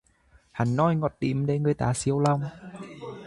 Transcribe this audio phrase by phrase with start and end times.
[0.51, 2.41] Hắn nói ngọt lịm để người ta xiêu lòng